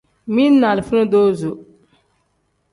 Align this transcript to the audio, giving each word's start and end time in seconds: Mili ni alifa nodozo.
Mili 0.33 0.55
ni 0.59 0.67
alifa 0.69 0.95
nodozo. 0.95 1.51